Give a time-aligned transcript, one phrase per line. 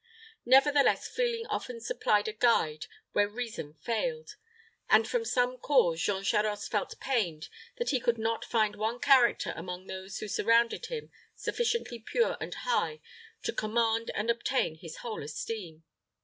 [0.47, 4.35] Nevertheless, feeling often supplied a guide where reason failed,
[4.89, 9.53] and from some cause Jean Charost felt pained that he could not find one character
[9.55, 12.99] among those who surrounded him sufficiently pure and high
[13.43, 15.83] to command and obtain his whole esteem.